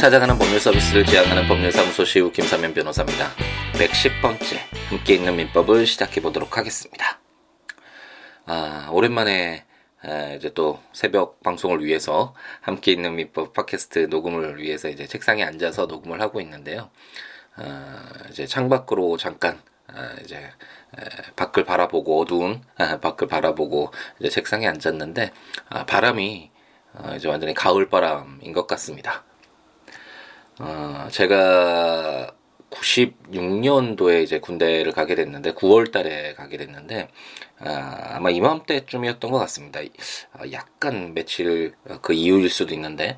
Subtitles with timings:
[0.00, 3.32] 찾아가는 법률 서비스를 지향하는 법률사무소 시우 김사면 변호사입니다.
[3.74, 4.56] 110번째
[4.88, 7.20] 함께 있는 민법을 시작해 보도록 하겠습니다.
[8.46, 9.66] 아, 오랜만에
[10.02, 15.84] 아, 이제 또 새벽 방송을 위해서 함께 있는 민법 팟캐스트 녹음을 위해서 이제 책상에 앉아서
[15.84, 16.88] 녹음을 하고 있는데요.
[17.56, 24.66] 아, 이제 창밖으로 잠깐 아, 이제 에, 밖을 바라보고 어두운 아, 밖을 바라보고 이제 책상에
[24.66, 25.30] 앉았는데
[25.68, 26.50] 아, 바람이
[26.94, 29.24] 어, 이제 완전히 가을 바람인 것 같습니다.
[30.62, 32.34] 어, 제가
[32.70, 37.08] 96년도에 이제 군대를 가게 됐는데 9월 달에 가게 됐는데
[37.60, 39.80] 아, 아마 이맘때쯤이었던 것 같습니다.
[40.32, 43.16] 아, 약간 며칠 그 이후일 수도 있는데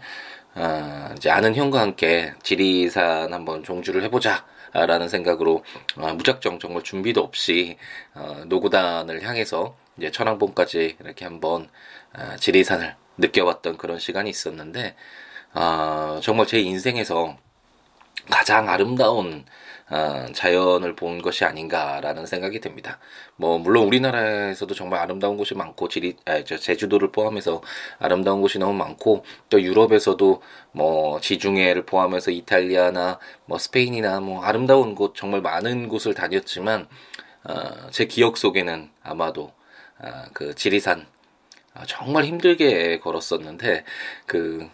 [0.55, 4.47] 아, 이제 아는 형과 함께 지리산 한번 종주를 해보자.
[4.74, 5.64] 라는 생각으로
[5.97, 7.77] 아, 무작정 정말 준비도 없이
[8.14, 11.69] 어, 노구단을 향해서 이제 천왕봉까지 이렇게 한번
[12.14, 14.95] 아, 지리산을 느껴봤던 그런 시간이 있었는데
[15.55, 17.36] 아, 정말 제 인생에서
[18.31, 19.45] 가장 아름다운
[19.91, 22.98] 어, 자연을 본 것이 아닌가라는 생각이 듭니다.
[23.36, 27.62] 뭐 물론 우리나라에서도 정말 아름다운 곳이 많고 지리 아, 저 제주도를 포함해서
[27.98, 30.41] 아름다운 곳이 너무 많고 또 유럽에서도
[30.73, 36.89] 뭐 지중해를 포함해서 이탈리아나 뭐 스페인이나 뭐 아름다운 곳 정말 많은 곳을 다녔지만
[37.45, 39.53] 어, 제 기억 속에는 아마도
[39.98, 41.06] 어, 그 지리산
[41.75, 43.84] 어, 정말 힘들게 걸었었는데
[44.25, 44.70] 그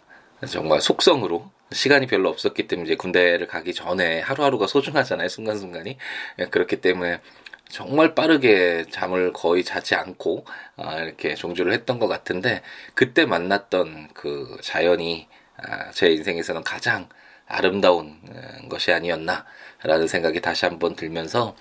[0.46, 5.98] 정말 속성으로 시간이 별로 없었기 때문에 군대를 가기 전에 하루하루가 소중하잖아요 순간순간이
[6.38, 7.20] 예, 그렇기 때문에
[7.68, 12.62] 정말 빠르게 잠을 거의 자지 않고 아, 이렇게 종주를 했던 것 같은데
[12.94, 17.08] 그때 만났던 그 자연이 아, 제 인생에서는 가장
[17.46, 21.56] 아름다운 어, 것이 아니었나라는 생각이 다시 한번 들면서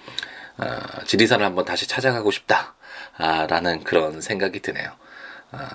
[0.58, 4.92] 아, 지리산을 한번 다시 찾아가고 싶다라는 그런 생각이 드네요.
[5.52, 5.70] 아,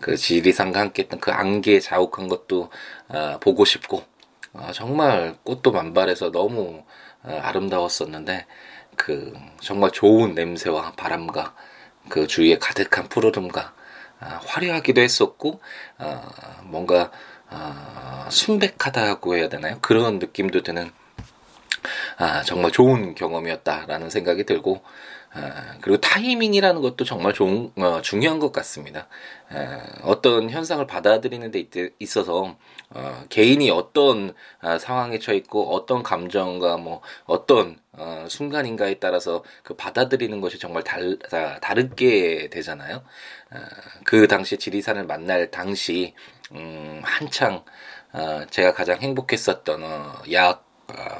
[0.00, 2.70] 그 지리산과 함께 했던 그 안개 자욱한 것도
[3.08, 4.04] 아, 보고 싶고
[4.54, 6.84] 아, 정말 꽃도 만발해서 너무
[7.22, 8.46] 아, 아름다웠었는데
[8.96, 11.54] 그 정말 좋은 냄새와 바람과
[12.08, 13.74] 그 주위에 가득한 푸르름과
[14.20, 15.60] 아, 화려하기도 했었고
[15.98, 17.10] 아, 뭔가
[17.50, 19.78] 아, 순백하다고 해야 되나요?
[19.80, 20.90] 그런 느낌도 드는
[22.16, 25.17] 아, 정말 좋은 경험이었다라는 생각이 들고 아,
[25.80, 29.08] 그리고 타이밍이라는 것도 정말 좋은, 어, 중요한 것 같습니다.
[29.50, 32.56] 아, 어떤 현상을 받아들이는 데 있, 어서
[32.90, 39.74] 어, 개인이 어떤 아, 상황에 처해 있고 어떤 감정과 뭐 어떤 어, 순간인가에 따라서 그
[39.74, 43.02] 받아들이는 것이 정말 달, 다, 다르게 되잖아요.
[43.50, 43.58] 아,
[44.04, 46.14] 그 당시 지리산을 만날 당시
[46.52, 47.64] 음, 한창
[48.12, 50.67] 아, 제가 가장 행복했었던 어, 약 아,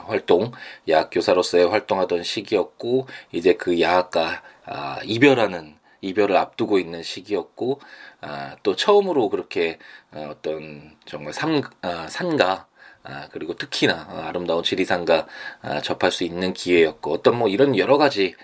[0.06, 0.53] 활동,
[0.89, 7.81] 야학 교사로서의 활동하던 시기였고 이제 그 야학과 아, 이별하는 이별을 앞두고 있는 시기였고
[8.21, 9.79] 아, 또 처음으로 그렇게
[10.12, 12.67] 어, 어떤 정말 산, 아, 산가
[13.03, 15.27] 아, 그리고 특히나 아름다운 지리산과
[15.62, 18.35] 아, 접할 수 있는 기회였고 어떤 뭐 이런 여러 가지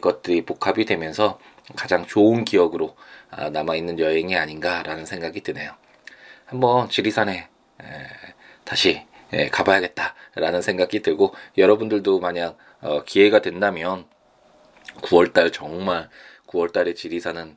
[0.00, 1.38] 것들이 복합이 되면서
[1.76, 2.96] 가장 좋은 기억으로
[3.30, 5.72] 아, 남아 있는 여행이 아닌가라는 생각이 드네요.
[6.46, 7.48] 한번 지리산에
[7.82, 7.86] 에,
[8.64, 14.06] 다시 예, 가봐야겠다라는 생각이 들고 여러분들도 만약 어, 기회가 된다면
[15.02, 16.08] 9월달 정말
[16.46, 17.56] 9월달에 지리산은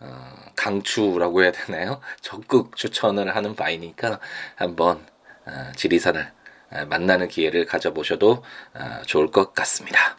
[0.00, 2.00] 어, 강추라고 해야 되나요?
[2.20, 4.20] 적극 추천을 하는 바이니까
[4.54, 5.04] 한번
[5.46, 6.32] 어, 지리산을
[6.70, 10.18] 어, 만나는 기회를 가져보셔도 어, 좋을 것 같습니다.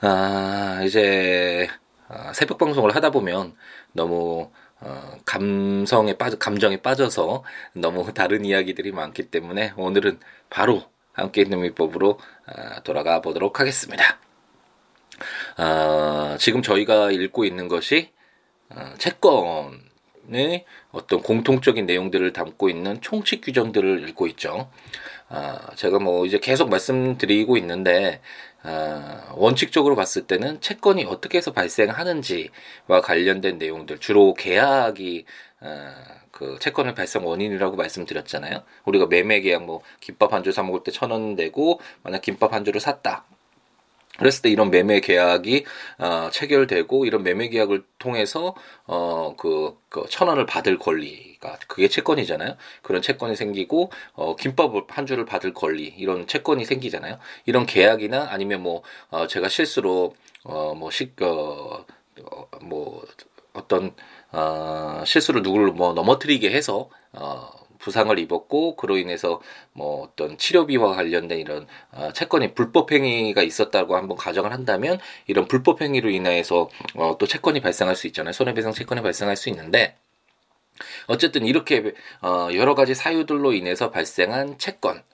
[0.00, 1.68] 아, 이제
[2.08, 3.56] 어, 새벽 방송을 하다 보면
[3.92, 4.52] 너무
[4.86, 7.42] 어, 감성에 빠져, 감정에 빠져서
[7.72, 14.18] 너무 다른 이야기들이 많기 때문에 오늘은 바로 함께 있는 미법으로 어, 돌아가 보도록 하겠습니다.
[15.58, 18.12] 어, 지금 저희가 읽고 있는 것이
[18.68, 24.70] 어, 채권의 어떤 공통적인 내용들을 담고 있는 총칙 규정들을 읽고 있죠.
[25.28, 28.20] 아, 제가 뭐 이제 계속 말씀드리고 있는데
[28.55, 28.55] 아,
[29.34, 35.24] 원칙적으로 봤을 때는 채권이 어떻게 해서 발생하는지와 관련된 내용들 주로 계약이
[35.60, 35.94] 아,
[36.30, 38.62] 그 채권의 발생 원인이라고 말씀드렸잖아요.
[38.84, 42.52] 우리가 매매 계약 뭐 김밥 한 줄 사 먹을 때 천 원 내고 만약 김밥
[42.52, 43.24] 한 줄을 샀다.
[44.18, 45.64] 그랬을 때 이런 매매 계약이
[45.98, 48.54] 어, 체결되고 이런 매매 계약을 통해서
[48.86, 52.56] 어그 그 천 원을 받을 권리가 그게 채권이잖아요.
[52.82, 57.18] 그런 채권이 생기고 어 김밥을 한 줄을 받을 권리 이런 채권이 생기잖아요.
[57.46, 60.14] 이런 계약이나 아니면 뭐 어, 제가 실수로
[60.44, 61.86] 어뭐식어뭐
[62.62, 63.04] 뭐
[63.52, 63.94] 어떤
[64.32, 67.48] 어 실수를 누구를 뭐 넘어뜨리게 해서 어
[67.86, 69.40] 부상을 입었고 그로 인해서
[69.72, 74.98] 뭐 어떤 치료비와 관련된 이런 어, 채권이 불법 행위가 있었다고 한번 가정을 한다면
[75.28, 78.32] 이런 불법 행위로 인해서 어, 또 채권이 발생할 수 있잖아요.
[78.32, 79.94] 손해배상 채권이 발생할 수 있는데
[81.06, 85.04] 어쨌든 이렇게 어, 여러 가지 사유들로 인해서 발생한 채권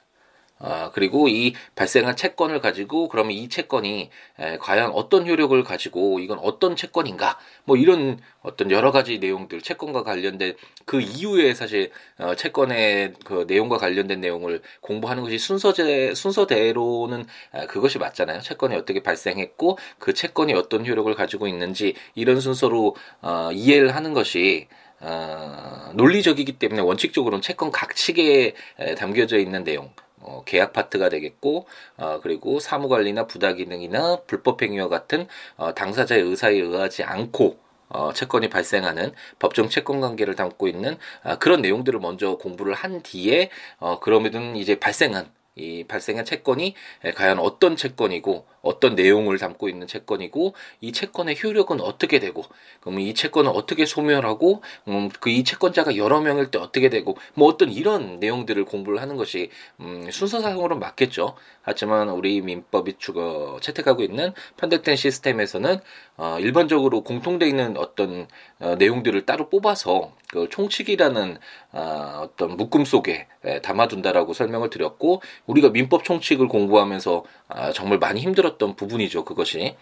[0.64, 6.38] 아, 그리고 이 발생한 채권을 가지고 그러면 이 채권이 에, 과연 어떤 효력을 가지고 이건
[6.38, 10.54] 어떤 채권인가 뭐 이런 어떤 여러 가지 내용들 채권과 관련된
[10.84, 17.98] 그 이후에 사실 어, 채권의 그 내용과 관련된 내용을 공부하는 것이 순서제 순서대로는 아, 그것이
[17.98, 18.40] 맞잖아요.
[18.40, 24.68] 채권이 어떻게 발생했고 그 채권이 어떤 효력을 가지고 있는지 이런 순서로 어, 이해를 하는 것이
[25.00, 28.54] 어, 논리적이기 때문에 원칙적으로는 채권 각 측에
[28.96, 29.90] 담겨져 있는 내용
[30.22, 31.66] 어, 계약 파트가 되겠고
[31.96, 35.26] 어, 그리고 사무 관리나 부당기능이나 불법 행위와 같은
[35.56, 37.58] 어, 당사자의 의사에 의하지 않고
[37.88, 43.50] 어, 채권이 발생하는 법정 채권 관계를 담고 있는 아, 그런 내용들을 먼저 공부를 한 뒤에
[43.78, 46.74] 어, 그러면 이제 발생한 이 발생한 채권이
[47.14, 52.44] 과연 어떤 채권이고 어떤 내용을 담고 있는 채권이고 이 채권의 효력은 어떻게 되고
[52.80, 57.48] 그러면 이 채권은 어떻게 소멸하고 음, 그 이 채권자가 여러 명일 때 어떻게 되고 뭐
[57.48, 59.50] 어떤 이런 내용들을 공부를 하는 것이
[59.80, 61.34] 음, 순서상으로 맞겠죠.
[61.62, 65.80] 하지만 우리 민법이 주거 채택하고 있는 편देख된 시스템에서는
[66.16, 68.26] 어, 일반적으로 공통돼 있는 어떤
[68.60, 71.38] 어, 내용들을 따로 뽑아서 그 총칙이라는
[71.72, 78.20] 어, 어떤 묶음 속에 에, 담아둔다라고 설명을 드렸고 우리가 민법 총칙을 공부하면서 아, 정말 많이
[78.20, 79.24] 힘들었던 부분이죠.
[79.24, 79.76] 그것이.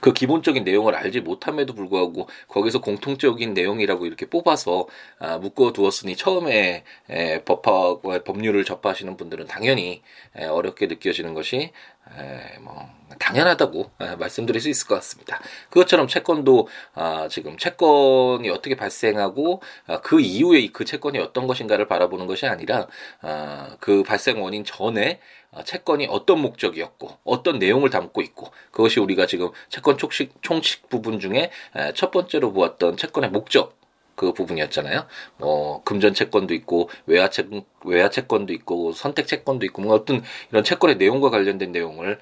[0.00, 4.86] 그 기본적인 내용을 알지 못함에도 불구하고 거기서 공통적인 내용이라고 이렇게 뽑아서
[5.18, 10.02] 아, 묶어 두었으니 처음에 에, 법학 법률을 접하시는 분들은 당연히
[10.36, 11.72] 에, 어렵게 느껴지는 것이
[12.18, 12.88] 에, 뭐
[13.18, 15.40] 당연하다고 에, 말씀드릴 수 있을 것 같습니다.
[15.70, 22.26] 그것처럼 채권도 아, 지금 채권이 어떻게 발생하고 아, 그 이후에 그 채권이 어떤 것인가를 바라보는
[22.26, 22.86] 것이 아니라
[23.20, 25.20] 아, 그 발생 원인 전에
[25.52, 31.20] 아, 채권이 어떤 목적이었고 어떤 내용을 담고 있고 그것이 우리가 지금 채권 총칙, 총칙 부분
[31.20, 31.50] 중에
[31.94, 33.81] 첫 번째로 보았던 채권의 목적
[34.14, 35.06] 그 부분이었잖아요.
[35.38, 37.46] 뭐 금전 채권도 있고 외화 채
[37.84, 42.18] 외화 채권도 있고 선택 채권도 있고 뭐 어떤 이런 채권의 내용과 관련된 내용을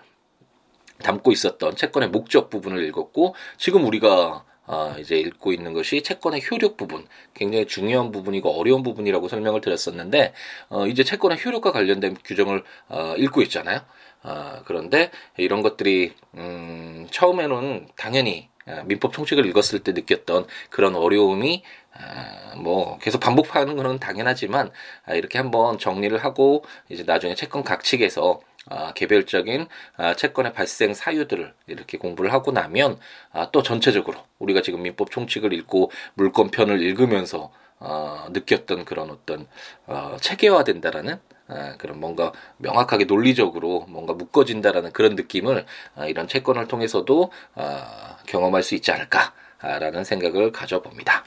[1.03, 6.77] 담고 있었던 채권의 목적 부분을 읽었고 지금 우리가 아, 이제 읽고 있는 것이 채권의 효력
[6.77, 7.05] 부분,
[7.35, 10.33] 굉장히 중요한 부분이고 어려운 부분이라고 설명을 드렸었는데,
[10.69, 13.81] 어, 이제 채권의 효력과 관련된 규정을 어, 읽고 있잖아요.
[14.23, 21.63] 아, 그런데 이런 것들이 음, 처음에는 당연히 아, 민법 총칙을 읽었을 때 느꼈던 그런 어려움이
[21.93, 24.71] 아, 뭐 계속 반복하는 것은 당연하지만
[25.05, 30.95] 아, 이렇게 한번 정리를 하고 이제 나중에 채권 각 측에서 아, 개별적인 아, 채권의 발생
[30.95, 32.99] 사유들을 이렇게 공부를 하고 나면
[33.33, 37.51] 아, 또 전체적으로 우리가 지금 민법 총칙을 읽고 물권편을 읽으면서
[37.81, 39.49] 어, 느꼈던 그런 어떤
[39.87, 41.19] 어, 체계화된다라는
[41.51, 45.67] 아, 그런 뭔가 명확하게 논리적으로 뭔가 묶어진다라는 그런 느낌을
[45.97, 51.25] 아, 이런 채권을 통해서도 아, 경험할 수 있지 않을까라는 생각을 가져봅니다.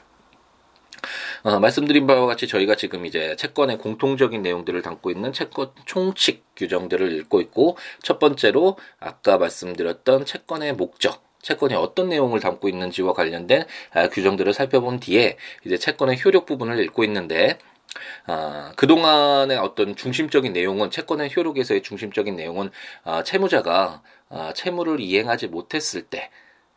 [1.42, 7.12] 어, 말씀드린 바와 같이 저희가 지금 이제 채권의 공통적인 내용들을 담고 있는 채권 총칙 규정들을
[7.12, 14.08] 읽고 있고 첫 번째로 아까 말씀드렸던 채권의 목적 채권이 어떤 내용을 담고 있는지와 관련된 아,
[14.08, 15.36] 규정들을 살펴본 뒤에
[15.66, 17.58] 이제 채권의 효력 부분을 읽고 있는데
[18.26, 22.70] 아, 그동안의 어떤 중심적인 내용은 채권의 효력에서의 중심적인 내용은
[23.04, 26.30] 아, 채무자가 아, 채무를 이행하지 못했을 때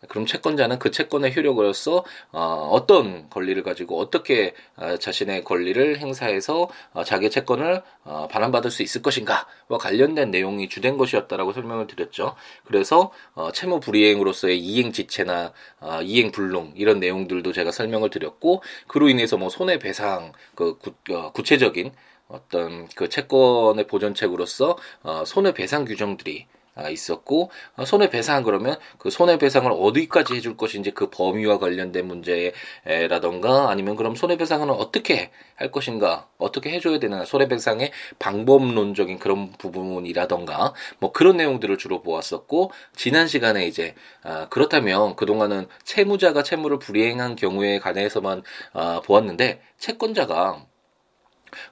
[0.07, 7.03] 그럼 채권자는 그 채권의 효력으로서 어, 어떤 권리를 가지고 어떻게 어, 자신의 권리를 행사해서 어,
[7.03, 12.35] 자기 채권을 어, 반환받을 수 있을 것인가와 관련된 내용이 주된 것이었다라고 설명을 드렸죠.
[12.65, 19.09] 그래서 어, 채무 불이행으로서의 이행 지체나 어, 이행 불능 이런 내용들도 제가 설명을 드렸고 그로
[19.09, 21.91] 인해서 뭐 손해 배상 그 구, 어, 구체적인
[22.27, 26.56] 어떤 그 채권의 보전책으로서 어, 손해배상 규정들이 아,
[26.89, 34.15] 있었고 어, 손해배상 그러면 그 손해배상을 어디까지 해줄 것인지 그 범위와 관련된 문제라던가 아니면 그럼
[34.15, 42.01] 손해배상은 어떻게 할 것인가 어떻게 해줘야 되나 손해배상의 방법론적인 그런 부분이라던가 뭐 그런 내용들을 주로
[42.01, 48.43] 보았었고 지난 시간에 이제 아, 그렇다면 그동안은 채무자가 채무를 불이행한 경우에 관해서만
[48.73, 50.65] 아, 보았는데 채권자가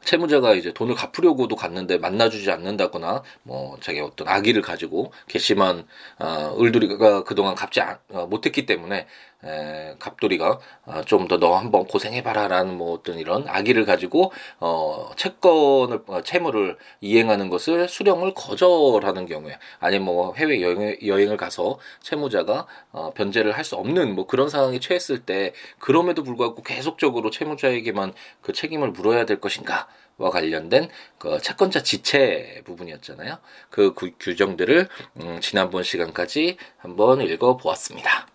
[0.04, 5.88] 채무자가 이제 돈을 갚으려고도 갔는데 만나주지 않는다거나 뭐 자기 어떤 아기를 가지고 괘씸한
[6.20, 9.08] 어, 을돌이가 그동안 갚지 안, 어, 못했기 때문에
[9.44, 16.22] 에, 갑돌이가 어, 좀더 너 한번 고생해봐라라는 뭐 어떤 이런 아기를 가지고 어, 채권을 어,
[16.22, 23.52] 채무를 이행하는 것을 수령을 거절하는 경우에 아니면 뭐 해외 여행, 여행을 가서 채무자가 어, 변제를
[23.52, 29.26] 할 수 없는 뭐 그런 상황에 처했을 때 그럼에도 불구하고 계속적으로 채무자에게만 그 책임을 물어야
[29.26, 29.88] 될 것인가?
[30.18, 30.88] 와 관련된
[31.18, 33.38] 그 채권자 지체 부분이었잖아요.
[33.70, 34.88] 그 규정들을
[35.22, 38.28] 음, 지난번 시간까지 한번 읽어 보았습니다.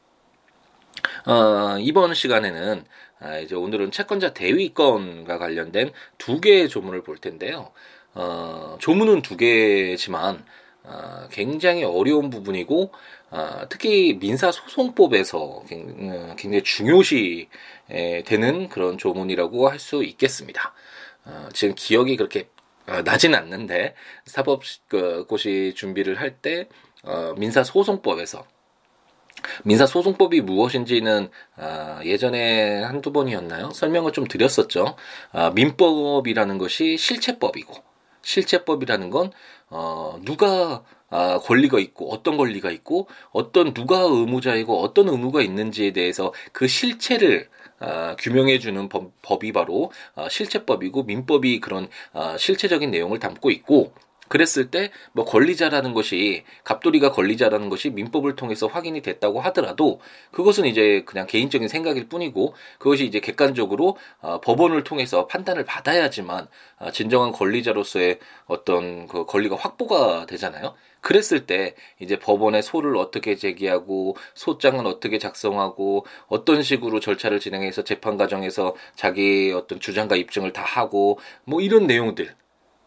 [1.26, 2.84] 어, 이번 시간에는
[3.20, 7.70] 아, 이제 오늘은 채권자 대위권과 관련된 두 개의 조문을 볼 텐데요.
[8.14, 10.44] 어, 조문은 두 개지만
[10.84, 12.92] 어, 굉장히 어려운 부분이고
[13.30, 15.64] 어, 특히 민사소송법에서 어,
[16.38, 17.48] 굉장히 중요시
[18.24, 20.72] 되는 그런 조문이라고 할 수 있겠습니다.
[21.26, 22.48] 어, 지금 기억이 그렇게
[22.88, 26.68] 어, 나진 않는데 사법고시 준비를 할때
[27.36, 28.46] 민사소송법에서
[29.64, 33.70] 민사소송법이 무엇인지는 아, 예전에 한두 번이었나요?
[33.70, 34.96] 설명을 좀 드렸었죠.
[35.32, 37.74] 아, 민법이라는 것이 실체법이고
[38.22, 39.32] 실체법이라는 건
[39.68, 46.32] 어, 누가 아, 권리가 있고 어떤 권리가 있고 어떤 누가 의무자이고 어떤 의무가 있는지에 대해서
[46.52, 47.48] 그 실체를
[47.80, 53.92] 아, 규명해 주는 법, 법이 바로 아, 실체법이고 민법이 그런 아, 실체적인 내용을 담고 있고
[54.30, 61.02] 그랬을 때 뭐 권리자라는 것이 갑돌이가 권리자라는 것이 민법을 통해서 확인이 됐다고 하더라도 그것은 이제
[61.06, 68.18] 그냥 개인적인 생각일 뿐이고 그것이 이제 객관적으로 어, 법원을 통해서 판단을 받아야지만 어, 진정한 권리자로서의
[68.46, 70.74] 어떤 그 권리가 확보가 되잖아요.
[71.00, 78.18] 그랬을 때 이제 법원에 소를 어떻게 제기하고 소장은 어떻게 작성하고 어떤 식으로 절차를 진행해서 재판
[78.18, 82.34] 과정에서 자기 어떤 주장과 입증을 다 하고 뭐 이런 내용들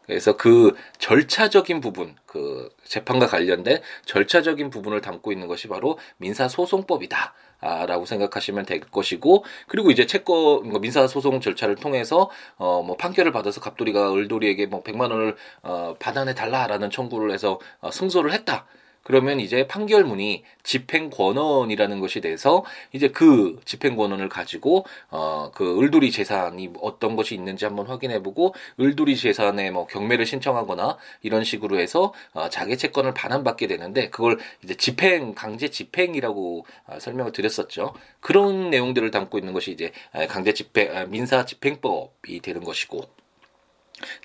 [0.05, 7.33] 그래서 그 절차적인 부분, 그 재판과 관련된 절차적인 부분을 담고 있는 것이 바로 민사소송법이다.
[7.61, 12.97] 아, 라고 생각하시면 될 것이고, 그리고 이제 채권, 뭐 민사 소송 절차를 통해서, 어, 뭐
[12.97, 18.65] 판결을 받아서 갑돌이가 을돌이에게 뭐 100만 원을, 어, 받아내 달라라는 청구를 해서, 어, 승소를 했다.
[19.03, 27.15] 그러면 이제 판결문이 집행권원이라는 것이 돼서 이제 그 집행권원을 가지고 어 그 을돌이 재산이 어떤
[27.15, 33.13] 것이 있는지 한번 확인해보고 을돌이 재산에 뭐 경매를 신청하거나 이런 식으로 해서 어 자기 채권을
[33.13, 37.93] 반환받게 되는데 그걸 이제 집행 강제 집행이라고 어 설명을 드렸었죠.
[38.19, 39.91] 그런 내용들을 담고 있는 것이 이제
[40.29, 43.01] 강제 집행 민사 집행법이 되는 것이고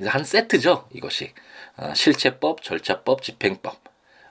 [0.06, 1.32] 한 세트죠 이것이
[1.76, 3.87] 어 실체법, 절차법, 집행법.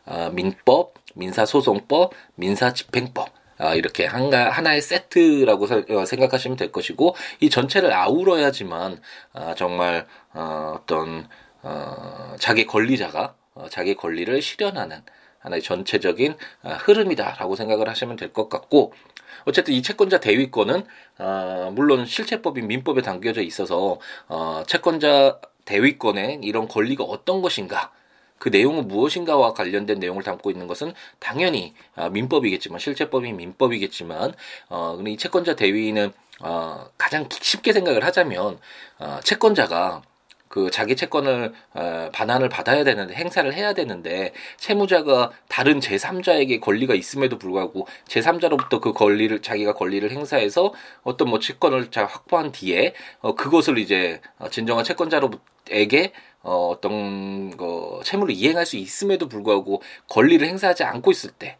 [0.07, 3.29] 어, 민법, 민사소송법, 민사집행법.
[3.59, 9.01] 어, 이렇게 한가, 하나의 세트라고 어, 생각하시면 될 것이고 이 전체를 아우러야지만
[9.33, 11.27] 어, 정말 어, 어떤
[11.63, 15.01] 어, 자기 권리자가 어, 자기 권리를 실현하는
[15.39, 18.93] 하나의 전체적인 어, 흐름이다라고 생각을 하시면 될 것 같고
[19.45, 20.83] 어쨌든 이 채권자 대위권은
[21.17, 27.91] 어, 물론 실체법인 민법에 담겨져 있어서 어, 채권자 대위권에 이런 권리가 어떤 것인가
[28.37, 34.33] 그 내용은 무엇인가와 관련된 내용을 담고 있는 것은 당연히 어, 민법이겠지만 실제법이 민법이겠지만
[34.69, 38.59] 어, 이 채권자 대위는 어, 가장 쉽게 생각을 하자면
[38.99, 40.01] 어, 채권자가
[40.49, 47.37] 그 자기 채권을 어, 반환을 받아야 되는데 행사를 해야 되는데 채무자가 다른 제3자에게 권리가 있음에도
[47.37, 53.77] 불구하고 제3자로부터 그 권리를 자기가 권리를 행사해서 어떤 뭐 채권을 잘 확보한 뒤에 어, 그것을
[53.77, 56.13] 이제 어, 진정한 채권자로에게
[56.43, 61.57] 어, 어떤 거 채무를 이행할 수 있음에도 불구하고 권리를 행사하지 않고 있을 때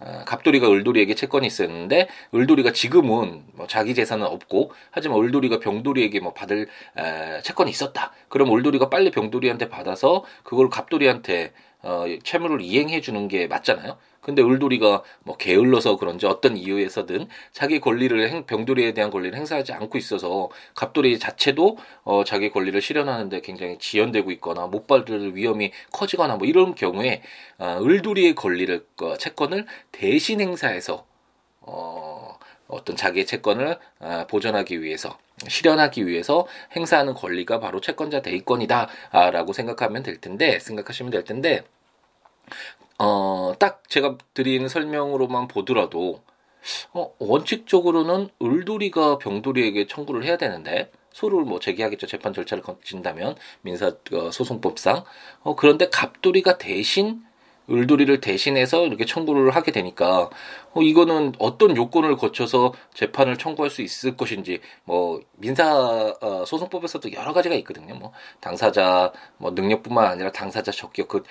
[0.00, 6.32] 어, 갑돌이가 을돌이에게 채권이 있었는데 을돌이가 지금은 뭐 자기 재산은 없고 하지만 을돌이가 병돌이에게 뭐
[6.32, 8.12] 받을 에, 채권이 있었다.
[8.28, 13.96] 그럼 을돌이가 빨리 병돌이한테 받아서 그걸 갑돌이한테 어, 채무를 이행해 주는 게 맞잖아요.
[14.20, 19.96] 근데 을돌이가 뭐 게을러서 그런지 어떤 이유에서든 자기 권리를 행, 병돌이에 대한 권리를 행사하지 않고
[19.98, 26.46] 있어서 갑돌이 자체도 어, 자기 권리를 실현하는데 굉장히 지연되고 있거나 못 받을 위험이 커지거나 뭐
[26.46, 27.22] 이런 경우에
[27.58, 31.06] 어, 을돌이의 권리를 어, 채권을 대신 행사해서
[31.60, 36.46] 어, 어떤 자기의 채권을 어, 보존하기 위해서 실현하기 위해서
[36.76, 41.64] 행사하는 권리가 바로 채권자 대위권이다라고 생각하면 될 텐데 생각하시면 될 텐데
[42.98, 46.22] 어, 딱 제가 드린 설명으로만 보더라도
[46.92, 54.30] 어, 원칙적으로는 을돌이가 병돌이에게 청구를 해야 되는데 소를 뭐 제기하겠죠 재판 절차를 거친다면 민사 어,
[54.30, 55.04] 소송법상
[55.42, 57.22] 어, 그런데 갑돌이가 대신
[57.70, 60.30] 을돌이를 대신해서 이렇게 청구를 하게 되니까
[60.72, 67.32] 어, 이거는 어떤 요건을 거쳐서 재판을 청구할 수 있을 것인지 뭐 민사 어, 소송법에서도 여러
[67.32, 67.94] 가지가 있거든요.
[67.94, 71.22] 뭐 당사자 뭐 능력뿐만 아니라 당사자 적격 그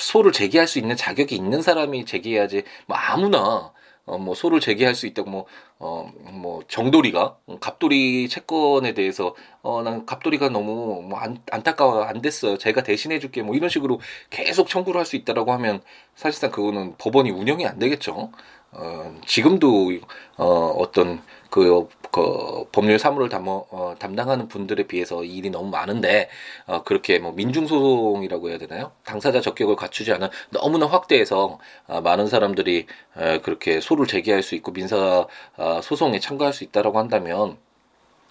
[0.00, 3.72] 소를 제기할 수 있는 자격이 있는 사람이 제기해야지 뭐 아무나
[4.06, 5.46] 어, 뭐 소를 제기할 수 있다고 뭐,
[5.78, 12.58] 어, 뭐 정돌이가 갑돌이 채권에 대해서 어, 난 갑돌이가 너무 뭐 안, 안타까워 안 됐어요.
[12.58, 15.82] 제가 대신해 줄게 뭐 이런 식으로 계속 청구를 할 수 있다라고 하면
[16.16, 18.30] 사실상 그거는 법원이 운영이 안 되겠죠.
[18.72, 19.92] 어, 지금도
[20.38, 20.44] 어,
[20.78, 26.28] 어떤 그, 그 법률 사무를 담, 어, 담당하는 분들에 비해서 일이 너무 많은데
[26.66, 28.92] 어, 그렇게 뭐 민중 소송이라고 해야 되나요?
[29.04, 32.86] 당사자 적격을 갖추지 않은 너무나 확대해서 어, 많은 사람들이
[33.16, 35.26] 에, 그렇게 소를 제기할 수 있고 민사
[35.56, 37.58] 어, 소송에 참가할 수 있다라고 한다면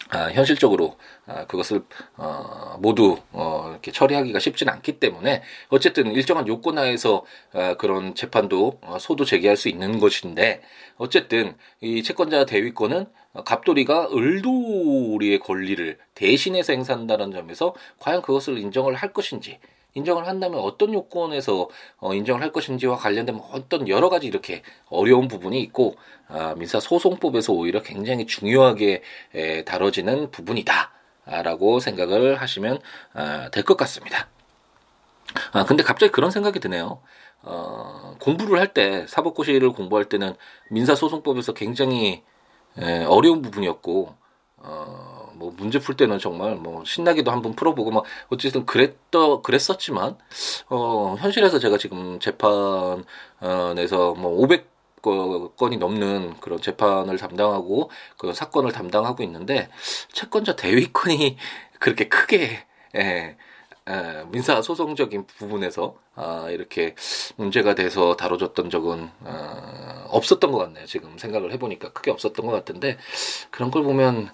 [0.08, 1.82] 아, 현실적으로 아, 그것을
[2.16, 8.78] 어, 모두 어, 이렇게 처리하기가 쉽지는 않기 때문에 어쨌든 일정한 요건 하에서 아, 그런 재판도
[8.82, 10.62] 어, 소도 제기할 수 있는 것인데
[10.96, 13.06] 어쨌든 이 채권자 대위권은
[13.44, 19.60] 갑돌이가 을돌이의 권리를 대신해서 행사한다는 점에서 과연 그것을 인정을 할 것인지
[19.94, 21.68] 인정을 한다면 어떤 요건에서
[21.98, 25.96] 어, 인정을 할 것인지와 관련된 뭐 어떤 여러 가지 이렇게 어려운 부분이 있고
[26.28, 29.02] 아, 민사 소송법에서 오히려 굉장히 중요하게
[29.34, 32.80] 에, 다뤄지는 부분이다라고 생각을 하시면
[33.14, 34.28] 아, 될것 같습니다.
[35.52, 37.00] 아 근데 갑자기 그런 생각이 드네요.
[37.42, 40.34] 어, 공부를 할 때 사법고시를 공부할 때는
[40.70, 42.22] 민사소송법에서 굉장히
[42.78, 44.14] 에, 어려운 부분이었고
[44.58, 45.09] 어,
[45.40, 50.18] 뭐 문제 풀 때는 정말 뭐 신나게도 한번 풀어보고 막 어쨌든 그랬더 그랬었지만
[50.68, 53.02] 어 현실에서 제가 지금 재판에서
[54.14, 54.70] 뭐 500.
[55.02, 59.70] 건이 넘는 그런 재판을 담당하고 그 사건을 담당하고 있는데
[60.12, 61.38] 채권자 대위권이
[61.78, 62.66] 그렇게 크게
[62.96, 63.36] 예,
[63.88, 66.94] 예, 민사 소송적인 부분에서 아, 이렇게
[67.36, 70.84] 문제가 돼서 다뤄졌던 적은 어, 없었던 것 같네요.
[70.86, 72.98] 지금 생각을 해보니까 크게 없었던 것 같은데
[73.50, 74.30] 그런 걸 보면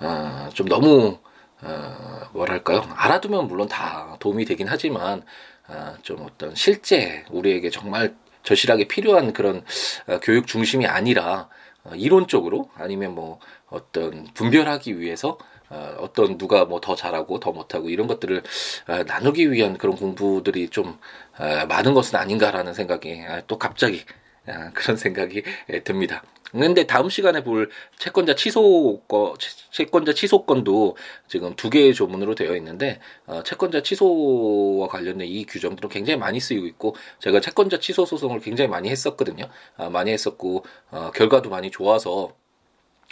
[0.00, 1.18] 어, 좀 너무
[1.62, 5.22] 어, 뭐랄까요 알아두면 물론 다 도움이 되긴 하지만
[5.68, 8.14] 어, 좀 어떤 실제 우리에게 정말
[8.44, 9.64] 절실하게 필요한 그런
[10.06, 11.48] 어, 교육 중심이 아니라
[11.84, 15.38] 어, 이론적으로 아니면 뭐 어떤 분별하기 위해서
[15.70, 18.42] 어, 어떤 누가 뭐 더 잘하고 더 못하고 이런 것들을
[18.88, 20.98] 어, 나누기 위한 그런 공부들이 좀
[21.38, 24.04] 어, 많은 것은 아닌가라는 생각이 아, 또 갑자기
[24.46, 26.22] 아, 그런 생각이 예, 듭니다.
[26.52, 29.34] 근데 다음 시간에 볼 채권자 취소 거
[29.70, 36.18] 채권자 취소건도 지금 두 개의 조문으로 되어 있는데 어, 채권자 취소와 관련된 이 규정들은 굉장히
[36.18, 39.48] 많이 쓰이고 있고 제가 채권자 취소 소송을 굉장히 많이 했었거든요.
[39.76, 42.34] 아, 많이 했었고 어, 결과도 많이 좋아서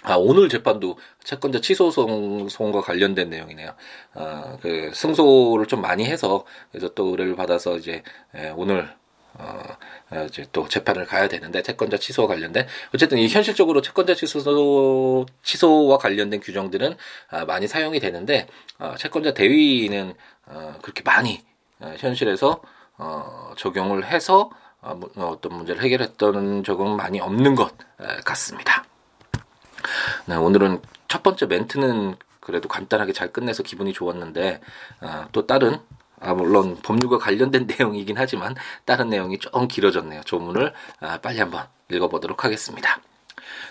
[0.02, 3.74] 아, 오늘 재판도 채권자 취소 소송과 관련된 내용이네요.
[4.14, 8.02] 아, 그 승소를 좀 많이 해서 그래서 또 의뢰를 받아서 이제
[8.36, 8.88] 예, 오늘
[10.26, 16.40] 이제 또 재판을 가야 되는데 채권자 취소와 관련된 어쨌든 이 현실적으로 채권자 취소 취소와 관련된
[16.40, 16.96] 규정들은
[17.30, 18.46] 아, 많이 사용이 되는데
[18.78, 20.14] 어, 채권자 대위는
[20.46, 21.44] 어, 그렇게 많이
[21.80, 22.62] 어, 현실에서
[22.98, 27.72] 어, 적용을 해서 어, 어떤 문제를 해결했던 적은 많이 없는 것
[28.24, 28.84] 같습니다.
[30.26, 34.60] 네, 오늘은 첫 번째 멘트는 그래도 간단하게 잘 끝내서 기분이 좋았는데
[35.00, 35.80] 어, 또 다른
[36.20, 40.22] 아, 물론 법률과 관련된 내용이긴 하지만 다른 내용이 좀 길어졌네요.
[40.22, 43.00] 조문을 아, 빨리 한번 읽어보도록 하겠습니다.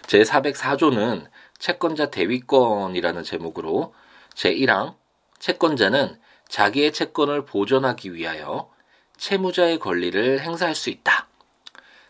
[0.08, 1.28] 제 404조는
[1.58, 3.94] 채권자 대위권이라는 제목으로
[4.36, 4.96] 제1항
[5.40, 8.70] 채권자는 자기의 채권을 보존하기 위하여
[9.18, 11.28] 채무자의 권리를 행사할 수 있다.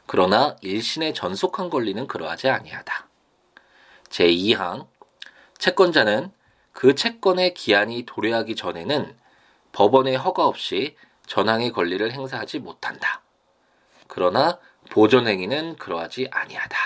[0.08, 3.08] 그러나 일신의 전속한 권리는 그러하지 아니하다.
[4.10, 4.88] 제2항
[5.58, 6.32] 채권자는
[6.74, 9.16] 그 채권의 기한이 도래하기 전에는
[9.76, 10.96] 법원의 허가 없이
[11.28, 13.22] 전항의 권리를 행사하지 못한다.
[14.08, 14.58] 그러나
[14.90, 16.78] 보존 행위는 그러하지 아니하다.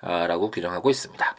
[0.00, 1.36] 라고 규정하고 있습니다.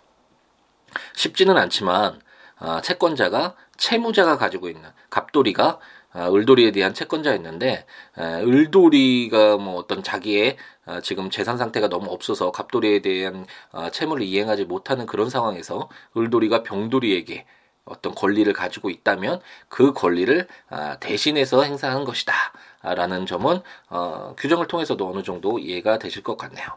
[1.14, 2.22] 쉽지는 않지만
[2.58, 5.80] 아, 채권자가 채무자가 가지고 있는 갑돌이가
[6.14, 7.86] 아, 을돌이에 대한 채권자였는데
[8.18, 10.56] 을돌이가 뭐 어떤 자기의
[10.86, 13.46] 아, 지금 재산 상태가 너무 없어서 갑돌이에 대한
[13.92, 17.46] 채무를 이행하지 못하는 그런 상황에서 을돌이가 병돌이에게
[17.86, 22.34] 어떤 권리를 가지고 있다면 그 권리를 아, 대신해서 행사하는 것이다.
[22.82, 26.68] 라는 점은 어, 규정을 통해서도 어느 정도 이해가 되실 것 같네요.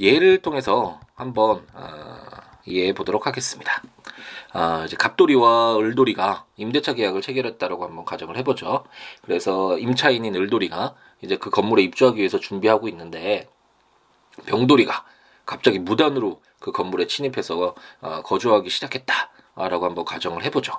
[0.00, 2.18] 예를 통해서 한번 어,
[2.64, 3.82] 이해해 보도록 하겠습니다.
[4.52, 8.84] 아, 이제 갑돌이와 을돌이가 임대차 계약을 체결했다라고 한번 가정을 해보죠.
[9.22, 13.48] 그래서 임차인인 을돌이가 이제 그 건물에 입주하기 위해서 준비하고 있는데
[14.46, 15.04] 병돌이가
[15.46, 19.30] 갑자기 무단으로 그 건물에 침입해서 어, 거주하기 시작했다.
[19.54, 20.72] 라고 한번 가정을 해보죠.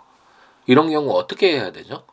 [0.66, 2.06] 이런 경우 어떻게 해야 되죠?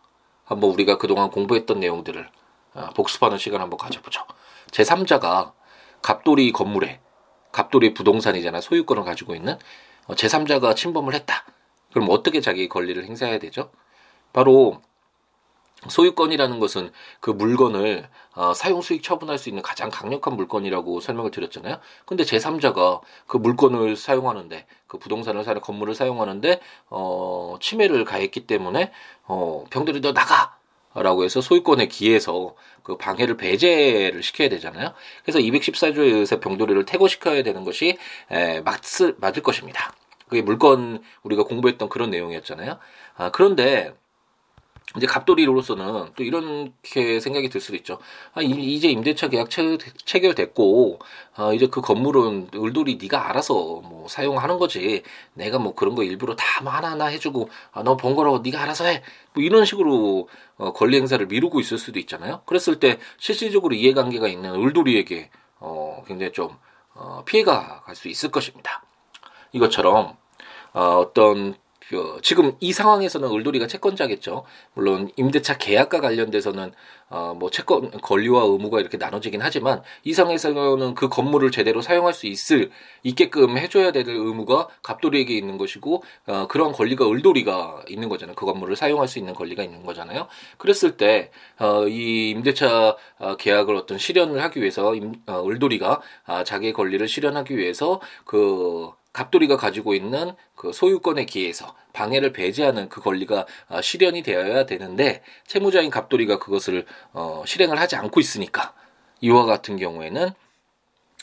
[0.45, 2.29] 한번 우리가 그동안 공부했던 내용들을
[2.75, 4.25] 어, 복습하는 시간 한번 가져보죠.
[4.71, 5.53] 제3자가
[6.03, 7.01] 갑돌이 건물에
[7.53, 9.59] 갑돌이 부동산이잖아 소유권을 가지고 있는
[10.07, 11.45] 어, 제3자가 침범을 했다.
[11.93, 13.71] 그럼 어떻게 자기 권리를 행사해야 되죠?
[14.33, 14.83] 바로
[15.89, 21.79] 소유권이라는 것은 그 물건을 어, 사용 수익 처분할 수 있는 가장 강력한 물건이라고 설명을 드렸잖아요.
[22.05, 28.93] 근데 제3자가 그 물건을 사용하는데 그 부동산을 사는 건물을 사용하는데 어 침해를 가했기 때문에
[29.27, 30.57] 어 병들이 너 나가
[30.95, 34.93] 라고 해서 소유권에 기해서 그 방해를 배제를 시켜야 되잖아요.
[35.23, 37.97] 그래서 214조에 의해서 병돌이를 퇴거시켜야 되는 것이
[38.31, 39.93] 에, 맞을, 맞을 것입니다.
[40.29, 42.79] 그게 물건 우리가 공부했던 그런 내용이었잖아요.
[43.17, 43.95] 아, 그런데
[44.97, 47.99] 이제 갑돌이로서는 또 이렇게 생각이 들 수도 있죠.
[48.35, 50.99] 아, 이, 제 임대차 계약 체, 체결됐고,
[51.37, 55.03] 아, 이제 그 건물은 을돌이 네가 알아서 뭐 사용하는 거지.
[55.35, 58.41] 내가 뭐 그런 거 일부러 다 뭐 하나하나 해주고, 아, 너 번거로워.
[58.41, 59.03] 네가 알아서 해.
[59.33, 62.43] 뭐 이런 식으로 어, 권리 행사를 미루고 있을 수도 있잖아요.
[62.47, 66.51] 그랬을 때 실질적으로 이해관계가 있는 을돌이에게 어, 굉장히 좀
[66.95, 68.83] 어, 피해가 갈 수 있을 것입니다.
[69.53, 70.17] 이것처럼
[70.75, 71.55] 어, 어떤
[71.91, 74.45] 그 지금 이 상황에서는 을돌이가 채권자겠죠.
[74.75, 76.73] 물론 임대차 계약과 관련돼서는
[77.09, 82.27] 어 뭐 채권 권리와 의무가 이렇게 나눠지긴 하지만 이 상황에서는 그 건물을 제대로 사용할 수
[82.27, 82.71] 있을
[83.03, 88.37] 있게끔 해줘야 될 의무가 갑돌이에게 있는 것이고 어 그런 권리가 을돌이가 있는 거잖아요.
[88.37, 90.29] 그 건물을 사용할 수 있는 권리가 있는 거잖아요.
[90.59, 97.07] 그랬을 때어이 임대차 어, 계약을 어떤 실현을 하기 위해서 임, 어, 을돌이가 아, 자기의 권리를
[97.09, 104.23] 실현하기 위해서 그 갑돌이가 가지고 있는 그 소유권에 기해서 방해를 배제하는 그 권리가 어, 실현이
[104.23, 108.75] 되어야 되는데 채무자인 갑돌이가 그것을 어, 실행을 하지 않고 있으니까
[109.21, 110.31] 이와 같은 경우에는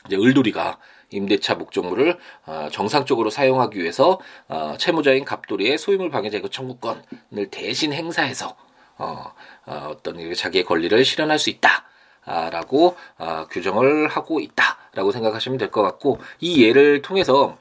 [0.08, 0.78] 이제 을돌이가
[1.10, 4.19] 임대차 목적물을 어, 정상적으로 사용하기 위해서
[4.50, 8.58] 어, 채무자인 갑돌이의 소유물 방해 제거 청구권을 대신 행사해서
[8.97, 9.34] 어,
[9.65, 11.86] 어, 어떤 자기의 권리를 실현할 수 있다.
[12.52, 17.58] 라고 어, 규정을 하고 있다라고 생각하시면 될 것 같고 이 예를 통해서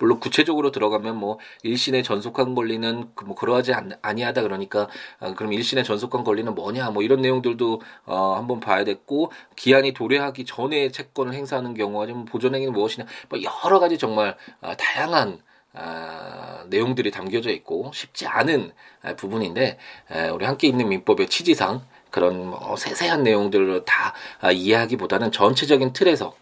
[0.00, 4.88] 물론 구체적으로 들어가면 뭐 일신의 전속한 권리는 그뭐 그러하지 아니하다 그러니까
[5.20, 10.44] 아, 그럼 일신의 전속한 권리는 뭐냐 뭐 이런 내용들도 어 한번 봐야 됐고 기한이 도래하기
[10.46, 15.38] 전에 채권을 행사하는 경우 아니면 보존행위는 무엇이냐 뭐 여러 가지 정말 아, 다양한
[15.72, 19.78] 아, 내용들이 담겨져 있고 쉽지 않은 아, 부분인데
[20.10, 26.34] 에, 우리 함께 있는 민법의 취지상 그런 뭐 세세한 내용들을 다 아, 이해하기보다는 전체적인 틀에서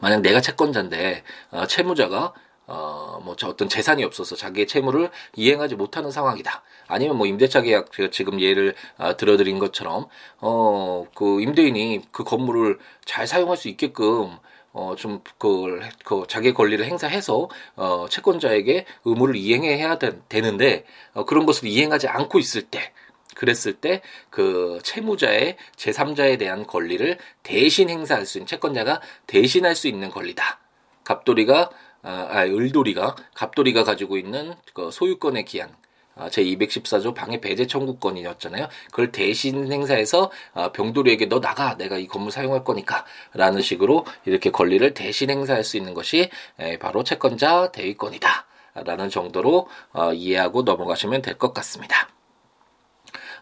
[0.00, 2.32] 만약 내가 채권자인데 어, 채무자가
[2.66, 6.62] 어, 뭐, 저 어떤 재산이 없어서 자기의 채무를 이행하지 못하는 상황이다.
[6.86, 10.06] 아니면 뭐, 임대차 계약, 제가 지금 예를 어, 들어드린 것처럼,
[10.40, 14.38] 어, 그 임대인이 그 건물을 잘 사용할 수 있게끔,
[14.72, 21.44] 어, 좀, 그, 그, 자기의 권리를 행사해서, 어, 채권자에게 의무를 이행해야 되, 되는데, 어, 그런
[21.44, 22.92] 것을 이행하지 않고 있을 때,
[23.34, 30.10] 그랬을 때 그 채무자의 제3자에 대한 권리를 대신 행사할 수 있는 채권자가 대신할 수 있는
[30.10, 30.58] 권리다.
[31.04, 31.70] 갑돌이가
[32.02, 35.74] 아, 아 을돌이가 갑돌이가 가지고 있는 그 소유권의 기한
[36.14, 38.68] 아, 제 214조 방해 배제 청구권이었잖아요.
[38.90, 44.94] 그걸 대신 행사해서 아, 병돌이에게 너 나가 내가 이 건물 사용할 거니까라는 식으로 이렇게 권리를
[44.94, 48.46] 대신 행사할 수 있는 것이 에, 바로 채권자 대위권이다.
[48.74, 52.08] 라는 정도로 어, 이해하고 넘어가시면 될 것 같습니다.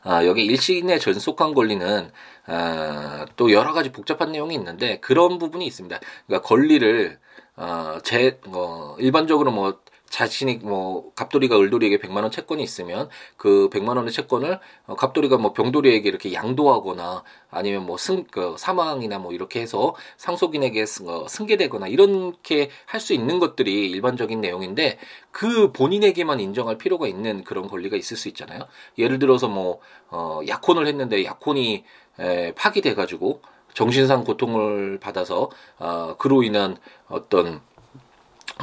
[0.03, 2.11] 아, 여기 일시내 전속한 권리는
[2.47, 6.01] 아, 또 여러 가지 복잡한 내용이 있는데 그런 부분이 있습니다.
[6.27, 7.19] 그러니까 권리를
[7.57, 9.81] 어, 제, 뭐, 일반적으로 뭐,
[10.11, 15.53] 자신이 뭐 갑돌이가 을돌이에게 100만 원 채권이 있으면 그 100만 원의 채권을 어, 갑돌이가 뭐
[15.55, 23.01] 병돌이에게 이렇게 양도하거나 아니면 뭐승그 사망이나 뭐 이렇게 해서 상속인에게 승, 어, 승계되거나 이렇게 할
[23.01, 24.99] 수 있는 것들이 일반적인 내용인데
[25.31, 28.67] 그 본인에게만 인정할 필요가 있는 그런 권리가 있을 수 있잖아요.
[28.99, 31.85] 예를 들어서 뭐 어, 약혼을 했는데 약혼이
[32.19, 33.41] 에, 파기돼 가지고
[33.75, 36.77] 정신상 고통을 받아서 어, 그로 인한
[37.09, 37.61] 어떤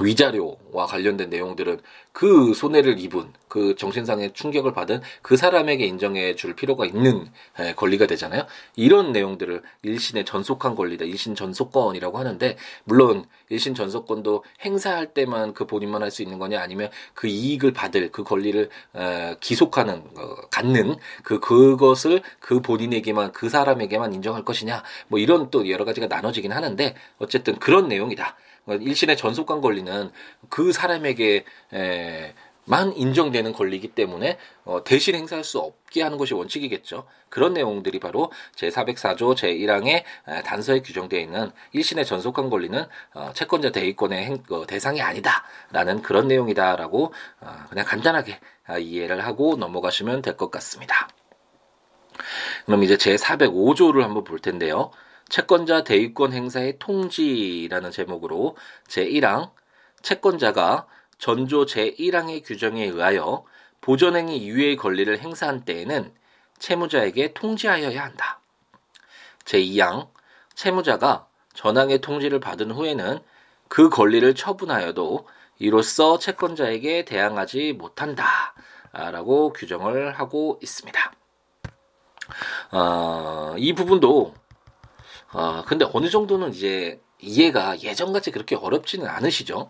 [0.01, 1.79] 위자료와 관련된 내용들은
[2.11, 7.27] 그 손해를 입은 그 정신상의 충격을 받은 그 사람에게 인정해 줄 필요가 있는
[7.75, 8.45] 권리가 되잖아요.
[8.75, 11.05] 이런 내용들을 일신의 전속한 권리다.
[11.05, 16.89] 일신 전속권이라고 하는데 물론 일신 전속권도 행사할 때만 그 본인만 할 수 있는 거냐 아니면
[17.13, 18.69] 그 이익을 받을 그 권리를
[19.39, 25.85] 기속하는 어, 갖는 그 그것을 그 본인에게만 그 사람에게만 인정할 것이냐 뭐 이런 또 여러
[25.85, 28.35] 가지가 나눠지긴 하는데 어쨌든 그런 내용이다.
[28.75, 30.11] 일신의 전속관 권리는
[30.49, 32.33] 그 사람에게 에,
[32.69, 37.07] 만 인정되는 권리이기 때문에 어, 대신 행사할 수 없게 하는 것이 원칙이겠죠.
[37.29, 40.03] 그런 내용들이 바로 제404조 제1항의
[40.43, 47.13] 단서에 규정되어 있는 일신의 전속한 권리는 어, 채권자 대위권의 행, 어, 대상이 아니다라는 그런 내용이다라고
[47.39, 51.07] 어, 그냥 간단하게 아, 이해를 하고 넘어가시면 될 것 같습니다.
[52.65, 54.91] 그럼 이제 제405조를 한번 볼 텐데요.
[55.29, 58.55] 채권자 대위권 행사의 통지라는 제목으로
[58.87, 59.51] 제1항
[60.01, 60.87] 채권자가
[61.17, 63.43] 전조 제1항의 규정에 의하여
[63.81, 66.13] 보존행위 이외의 권리를 행사한 때에는
[66.59, 68.39] 채무자에게 통지하여야 한다.
[69.45, 70.09] 제2항
[70.55, 73.19] 채무자가 전항의 통지를 받은 후에는
[73.67, 75.27] 그 권리를 처분하여도
[75.59, 78.53] 이로써 채권자에게 대항하지 못한다.
[78.91, 81.11] 라고 규정을 하고 있습니다.
[82.71, 84.33] 어, 이 부분도
[85.39, 89.69] 아, 근데 어느 정도는 이제 이해가 예전같이 그렇게 어렵지는 않으시죠?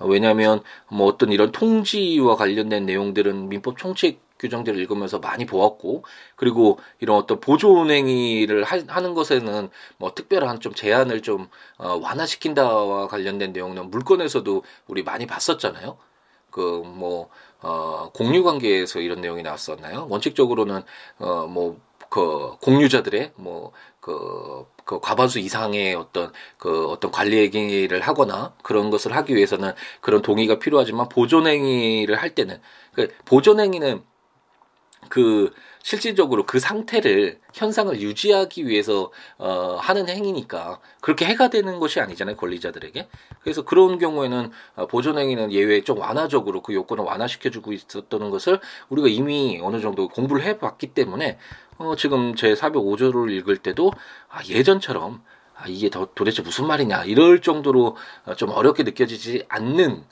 [0.00, 6.04] 왜냐하면 뭐 어떤 이런 통지와 관련된 내용들은 민법 총칙 규정들을 읽으면서 많이 보았고
[6.36, 13.52] 그리고 이런 어떤 보존행위를 하, 는 것에는 뭐 특별한 좀 제한을 좀 어, 완화시킨다와 관련된
[13.54, 15.96] 내용은 물건에서도 우리 많이 봤었잖아요.
[16.50, 17.30] 그 뭐
[17.62, 20.06] 어, 공유 관계에서 이런 내용이 나왔었나요?
[20.10, 20.82] 원칙적으로는
[21.18, 28.88] 어, 뭐 그 공유자들의 뭐그 그 과반수 이상의 어떤 그 어떤 관리 행위를 하거나 그런
[28.88, 32.58] 것을 하기 위해서는 그런 동의가 필요하지만 보존 행위를 할 때는
[32.94, 34.02] 그 보존 행위는
[35.10, 42.36] 그 실질적으로 그 상태를 현상을 유지하기 위해서 어 하는 행위니까 그렇게 해가 되는 것이 아니잖아요
[42.36, 43.08] 권리자들에게.
[43.42, 49.08] 그래서 그런 경우에는 어, 보존 행위는 예외 좀 완화적으로 그 요건을 완화시켜주고 있었던 것을 우리가
[49.08, 51.38] 이미 어느 정도 공부를 해봤기 때문에
[51.78, 53.92] 어 지금 제 405조를 읽을 때도
[54.28, 55.22] 아 예전처럼
[55.56, 60.04] 아 이게 더 도대체 무슨 말이냐 이럴 정도로 어, 좀 어렵게 느껴지지 않는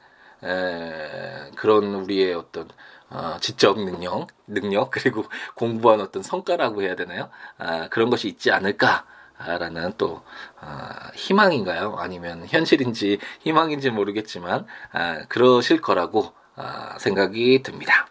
[0.45, 2.69] 에, 그런 우리의 어떤
[3.11, 5.25] 어, 지적 능력, 능력 그리고
[5.55, 7.31] 공부한 어떤 성과라고 해야 되나요?
[7.59, 9.07] 아, 그런 것이 있지 않을까
[9.39, 10.23] 라는 또
[10.61, 11.97] 어, 희망인가요?
[11.99, 18.09] 아니면 현실인지 희망인지 모르겠지만 아, 그러실 거라고 아, 생각이 듭니다.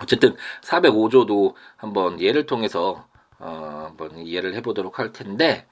[0.00, 3.06] 어쨌든 405조도 한번 예를 통해서
[3.38, 5.66] 어, 한번 이해를 해보도록 할 텐데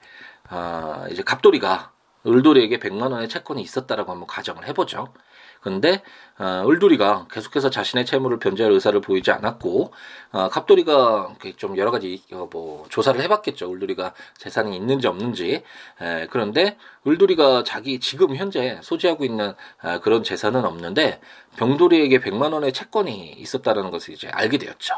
[0.49, 1.91] 어, 이제 갑돌이가
[2.25, 5.13] 을돌이에게 100만 원의 채권이 있었다라고 한번 가정을 해보죠.
[5.61, 6.01] 근데
[6.37, 9.91] 어, 을돌이가 계속해서 자신의 채무를 변제할 의사를 보이지 않았고
[10.31, 13.71] 어, 갑돌이가 좀 여러 가지 어, 뭐 조사를 해봤겠죠.
[13.71, 15.63] 을돌이가 재산이 있는지 없는지.
[16.01, 21.19] 에, 그런데 을돌이가 자기 지금 현재 소지하고 있는 아, 그런 재산은 없는데
[21.57, 24.95] 병돌이에게 100만 원의 채권이 있었다라는 것을 이제 알게 되었죠.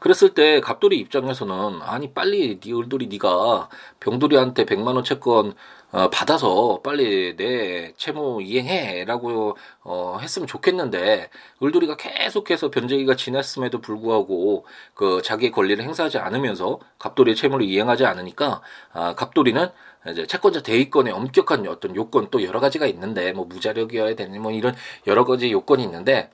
[0.00, 3.68] 그랬을 때 갑돌이 입장에서는 아니 빨리 네 을돌이 네가
[4.00, 5.54] 병돌이한테 100만 원 채권
[5.90, 11.30] 어, 받아서 빨리 내 채무 이행해라고 어, 했으면 좋겠는데
[11.62, 18.60] 을돌이가 계속해서 변제기가 지났음에도 불구하고 그 자기의 권리를 행사하지 않으면서 갑돌이의 채무를 이행하지 않으니까
[18.92, 19.68] 아, 갑돌이는
[20.10, 24.74] 이제 채권자 대위권의 엄격한 어떤 요건 또 여러 가지가 있는데 뭐 무자력이어야 되는 뭐 이런
[25.06, 26.30] 여러 가지 요건이 있는데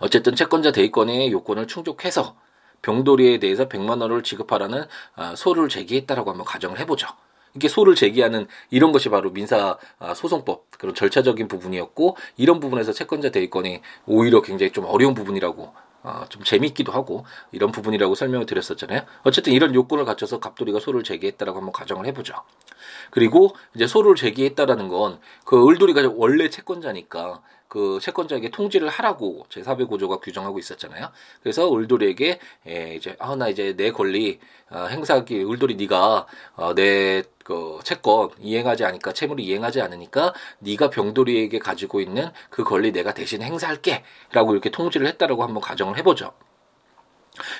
[0.00, 2.36] 어쨌든 채권자 대위권의 요건을 충족해서
[2.82, 7.06] 병돌이에 대해서 100만 원을 지급하라는 아, 소를 제기했다라고 한번 가정을 해보죠.
[7.54, 13.30] 이게 소를 제기하는 이런 것이 바로 민사 아, 소송법 그런 절차적인 부분이었고 이런 부분에서 채권자
[13.30, 15.72] 대위권이 오히려 굉장히 좀 어려운 부분이라고
[16.04, 19.02] 어, 좀 재밌기도 하고 이런 부분이라고 설명을 드렸었잖아요.
[19.22, 22.34] 어쨌든 이런 요건을 갖춰서 갑돌이가 소를 제기했다라고 한번 가정을 해보죠.
[23.10, 30.58] 그리고 이제 소를 제기했다라는 건 그 을돌이가 원래 채권자니까 그 채권자에게 통지를 하라고 제405조가 규정하고
[30.58, 31.08] 있었잖아요.
[31.42, 37.22] 그래서 을돌이에게 예, 이제 아 나 이제 내 권리 어, 행사하기 을돌이 네가 어, 내
[37.44, 43.42] 그 채권 이행하지 않으니까 채무를 이행하지 않으니까 네가 병돌이에게 가지고 있는 그 권리 내가 대신
[43.42, 46.32] 행사할게라고 이렇게 통지를 했다라고 한번 가정을 해보죠.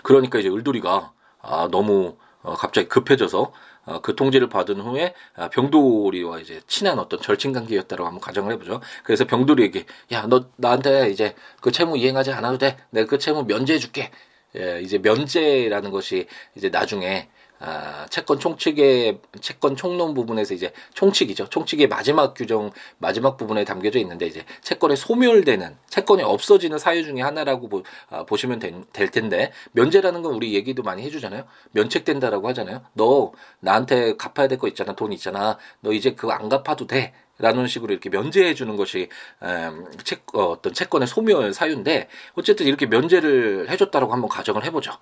[0.03, 3.53] 그러니까 이제 을돌이가 아 너무 어, 갑자기 급해져서
[3.85, 8.81] 어, 그 통지를 받은 후에 아, 병돌이와 이제 친한 어떤 절친 관계였다고 한번 가정을 해보죠.
[9.05, 12.77] 그래서 병돌이에게 야 너 나한테 이제 그 채무 이행하지 않아도 돼.
[12.91, 14.11] 내가 그 채무 면제해줄게.
[14.57, 17.29] 예, 이제 면제라는 것이 이제 나중에
[17.65, 21.49] 아, 채권 총칙의 채권 총론 부분에서 이제 총칙이죠.
[21.49, 27.69] 총칙의 마지막 규정 마지막 부분에 담겨져 있는데 이제 채권이 소멸되는 채권이 없어지는 사유 중에 하나라고
[27.69, 31.45] 보, 아, 보시면 된, 될 텐데 면제라는 건 우리 얘기도 많이 해주잖아요.
[31.71, 32.83] 면책된다라고 하잖아요.
[32.95, 35.59] 너 나한테 갚아야 될 거 있잖아, 돈 있잖아.
[35.81, 37.13] 너 이제 그거 안 갚아도 돼.
[37.39, 39.09] 라는 식으로 이렇게 면제해 주는 것이
[39.43, 44.93] 음, 채, 어, 어떤 채권의 소멸 사유인데 어쨌든 이렇게 면제를 해줬다라고 한번 가정을 해보죠.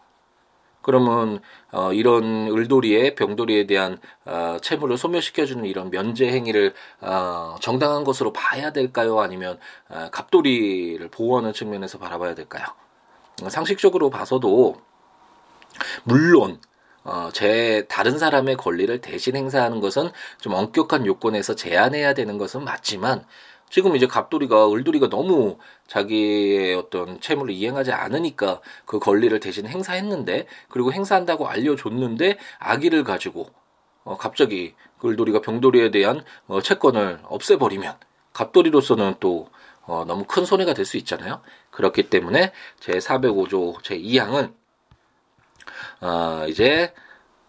[0.82, 1.40] 그러면
[1.72, 8.72] 어, 이런 을돌이의 병돌이에 대한 어, 채무를 소멸시켜주는 이런 면제 행위를 어, 정당한 것으로 봐야
[8.72, 9.20] 될까요?
[9.20, 12.64] 아니면 어, 갑돌이를 보호하는 측면에서 바라봐야 될까요?
[13.48, 14.80] 상식적으로 봐서도
[16.04, 16.60] 물론
[17.04, 23.24] 어, 제 다른 사람의 권리를 대신 행사하는 것은 좀 엄격한 요건에서 제한해야 되는 것은 맞지만
[23.70, 25.58] 지금 이제 갑돌이가 을돌이가 너무
[25.90, 33.50] 자기의 어떤 채무를 이행하지 않으니까 그 권리를 대신 행사했는데 그리고 행사한다고 알려줬는데 아기를 가지고
[34.04, 34.74] 어 갑자기
[35.04, 37.96] 을돌이가 병돌이에 대한 어 채권을 없애버리면
[38.32, 39.50] 갑돌이로서는 또
[39.82, 41.40] 어, 너무 큰 손해가 될 수 있잖아요.
[41.72, 44.52] 그렇기 때문에 제 405조 제 2항은
[46.02, 46.94] 어, 이제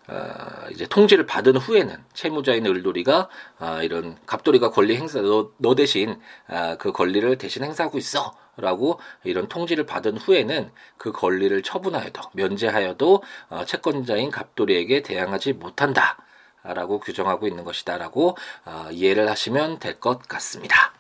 [0.08, 6.20] 어, 이제 통지를 받은 후에는 채무자인 을돌이가 어, 이런 갑돌이가 권리 행사 너, 너 대신
[6.48, 13.24] 어, 그 권리를 대신 행사하고 있어 라고 이런 통지를 받은 후에는 그 권리를 처분하여도 면제하여도
[13.50, 16.18] 어, 채권자인 갑돌이에게 대항하지 못한다
[16.64, 20.94] 라고 규정하고 있는 것이다 라고 어, 이해를 하시면 될 것 같습니다.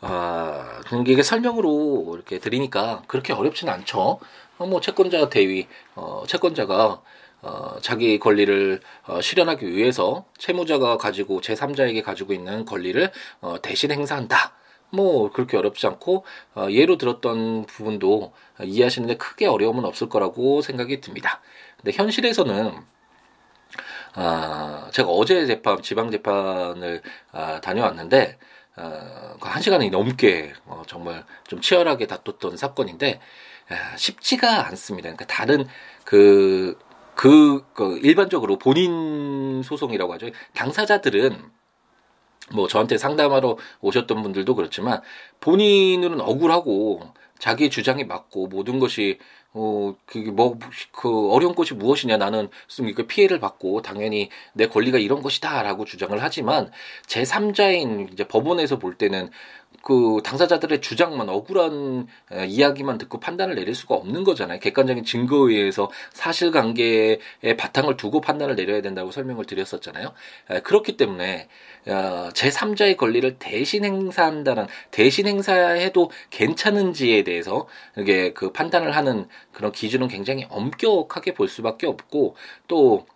[0.00, 4.18] 아, 이게 설명으로 이렇게 드리니까 그렇게 어렵지는 않죠.
[4.58, 7.02] 어, 뭐 채권자 대위, 어, 채권자가
[7.42, 14.54] 어, 자기 권리를 어, 실현하기 위해서 채무자가 가지고 제3자에게 가지고 있는 권리를 어, 대신 행사한다.
[14.92, 16.24] 뭐 그렇게 어렵지 않고
[16.54, 21.40] 어, 예로 들었던 부분도 이해하시는데 크게 어려움은 없을 거라고 생각이 듭니다.
[21.76, 22.72] 근데 현실에서는
[24.14, 28.38] 아, 제가 어제 재판, 지방 재판을 아, 다녀왔는데
[28.76, 33.20] 어, 그한 시간이 넘게 어, 정말 좀 치열하게 다퉜던 사건인데
[33.68, 35.08] 아, 쉽지가 않습니다.
[35.10, 35.66] 그러니까 다른
[36.04, 36.76] 그,
[37.20, 40.30] 그, 그 일반적으로 본인 소송이라고 하죠.
[40.54, 41.36] 당사자들은
[42.54, 45.02] 뭐 저한테 상담하러 오셨던 분들도 그렇지만
[45.40, 49.18] 본인은 억울하고 자기 주장이 맞고 모든 것이
[49.52, 50.58] 어, 그게 뭐,
[50.92, 52.16] 그 어려운 것이 무엇이냐.
[52.16, 52.48] 나는
[52.96, 55.62] 그 피해를 받고 당연히 내 권리가 이런 것이다.
[55.62, 56.70] 라고 주장을 하지만
[57.06, 59.30] 제3자인 이제 법원에서 볼 때는
[59.82, 62.06] 그 당사자들의 주장만 억울한
[62.46, 64.60] 이야기만 듣고 판단을 내릴 수가 없는 거잖아요.
[64.60, 67.18] 객관적인 증거에 의해서 사실관계의
[67.56, 70.12] 바탕을 두고 판단을 내려야 된다고 설명을 드렸었잖아요.
[70.64, 71.48] 그렇기 때문에
[71.86, 80.08] 어, 제3자의 권리를 대신 행사한다는 대신 행사해도 괜찮은지에 대해서 이게 그 판단을 하는 그런 기준은
[80.08, 82.36] 굉장히 엄격하게 볼 수밖에 없고
[82.68, 83.06] 또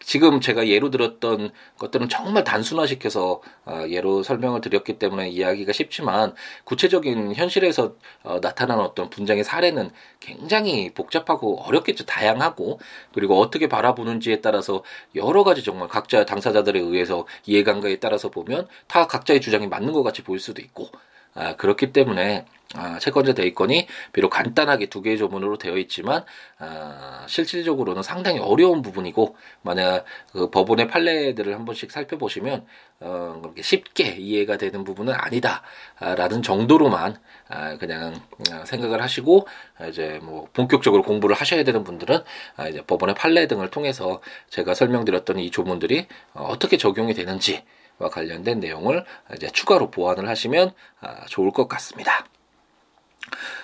[0.00, 6.34] 지금 제가 예로 들었던 것들은 정말 단순화시켜서 어, 예로 설명을 드렸기 때문에 이야기가 쉽지만
[6.64, 12.06] 구체적인 현실에서 어, 나타나는 어떤 분쟁의 사례는 굉장히 복잡하고 어렵겠죠.
[12.06, 12.80] 다양하고
[13.12, 14.82] 그리고 어떻게 바라보는지에 따라서
[15.14, 20.22] 여러 가지 정말 각자 당사자들에 의해서 이해관계에 따라서 보면 다 각자의 주장이 맞는 것 같이
[20.22, 20.88] 보일 수도 있고
[21.34, 22.44] 아, 그렇기 때문에
[22.76, 26.24] 아, 채권자 대위권이 비록 간단하게 두 개의 조문으로 되어 있지만
[26.58, 32.66] 아, 실질적으로는 상당히 어려운 부분이고 만약 그 법원의 판례들을 한 번씩 살펴보시면
[33.00, 37.16] 어, 그렇게 쉽게 이해가 되는 부분은 아니다라는 정도로만
[37.48, 38.20] 아, 그냥
[38.50, 39.46] 아, 생각을 하시고
[39.88, 42.24] 이제 뭐 본격적으로 공부를 하셔야 되는 분들은
[42.56, 47.73] 아, 이제 법원의 판례 등을 통해서 제가 설명드렸던 이 조문들이 어, 어떻게 적용이 되는지 와
[47.98, 49.04] 관련된 내용을
[49.34, 52.26] 이제 추가로 보완을 하시면 아, 좋을 것 같습니다.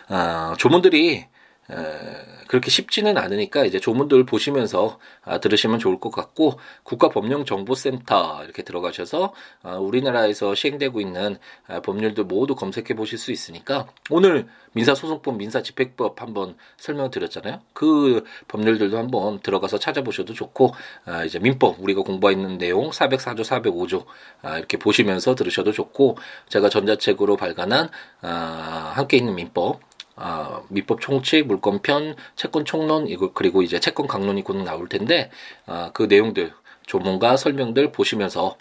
[0.08, 1.26] 아, 조문들이
[2.50, 9.76] 그렇게 쉽지는 않으니까 이제 조문들 보시면서 아, 들으시면 좋을 것 같고 국가법령정보센터 이렇게 들어가셔서 아,
[9.76, 17.60] 우리나라에서 시행되고 있는 아, 법률들 모두 검색해 보실 수 있으니까 오늘 민사소송법, 민사집행법 한번 설명드렸잖아요.
[17.72, 20.74] 그 법률들도 한번 들어가서 찾아보셔도 좋고
[21.26, 24.04] 이제 민법 우리가 공부하는 내용 404조, 405조
[24.56, 27.88] 이렇게 보시면서 들으셔도 좋고 제가 전자책으로 발간한
[28.20, 34.56] 함께 있는 민법 아, 민법 총칙, 물권편, 채권 총론 이거 그리고 이제 채권 강론이 곧
[34.58, 35.30] 나올 텐데
[35.66, 36.52] 아, 그 내용들
[36.86, 38.56] 조문과 설명들 보시면서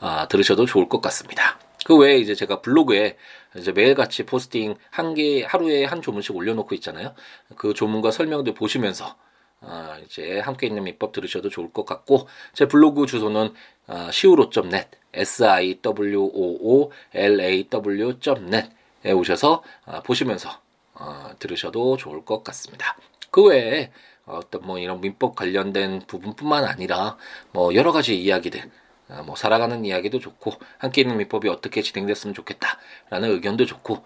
[0.00, 1.58] 아, 들으셔도 좋을 것 같습니다.
[1.84, 3.16] 그 외에 이제 제가 블로그에
[3.56, 7.14] 이제 매일같이 포스팅 한 개 하루에 한 조문씩 올려놓고 있잖아요.
[7.56, 9.16] 그 조문과 설명들 보시면서
[9.60, 13.54] 아, 이제 함께 있는 민법 들으셔도 좋을 것 같고 제 블로그 주소는
[13.86, 20.60] 아, siwo.net s i w o o l a w.net 에 오셔서 아, 보시면서
[20.94, 22.96] 어, 들으셔도 좋을 것 같습니다.
[23.30, 23.90] 그 외에
[24.26, 27.16] 어떤 뭐 이런 민법 관련된 부분뿐만 아니라
[27.52, 28.70] 뭐 여러 가지 이야기들
[29.08, 34.02] 아, 뭐 살아가는 이야기도 좋고 함께 있는 민법이 어떻게 진행됐으면 좋겠다라는 의견도 좋고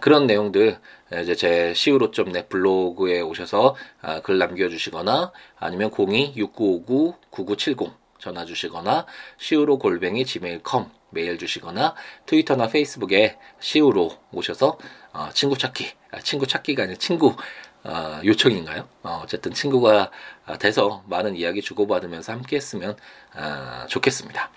[0.00, 0.78] 그런 내용들
[1.22, 9.06] 이제 제 siwo.net 블로그에 오셔서 아, 글 남겨주시거나 아니면 02-6959-9970 전화 주시거나
[9.40, 10.62] siwo 골뱅이 메일
[11.38, 11.94] 주시거나
[12.26, 14.78] 트위터나 페이스북에 시우로 오셔서
[15.12, 17.34] 어, 친구 찾기, 아, 친구 찾기가 아니라 친구
[17.84, 18.88] 어, 요청인가요?
[19.02, 20.10] 어, 어쨌든 친구가
[20.58, 22.96] 돼서 많은 이야기 주고받으면서 함께 했으면
[23.34, 24.50] 어, 좋겠습니다.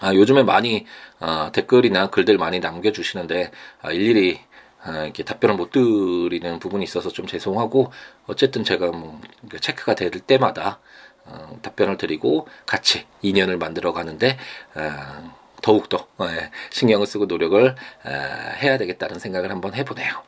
[0.00, 0.84] 아, 요즘에 많이
[1.20, 4.40] 어, 댓글이나 글들 많이 남겨주시는데 아, 일일이
[4.82, 7.92] 아, 이렇게 답변을 못 드리는 부분이 있어서 좀 죄송하고
[8.26, 9.20] 어쨌든 제가 뭐
[9.60, 10.80] 체크가 될 때마다
[11.24, 14.38] 어, 답변을 드리고 같이 인연을 만들어 가는데
[14.74, 20.22] 어, 더욱더 예, 신경을 쓰고 노력을 해야 되겠다는 생각을 한번 해보네요.